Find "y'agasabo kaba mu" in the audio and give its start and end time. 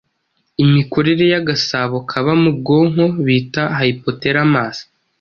1.33-2.51